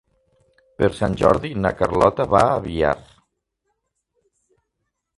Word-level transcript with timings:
Per 0.79 0.89
Sant 0.99 1.17
Jordi 1.19 1.51
na 1.67 1.73
Carlota 1.83 2.27
va 2.33 2.41
a 2.49 2.59
Biar. 2.65 2.97